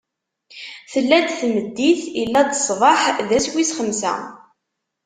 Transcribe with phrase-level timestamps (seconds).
[0.91, 4.15] Tella-d tmeddit, illa-d ṣṣbeḥ: d ass wis xemsa.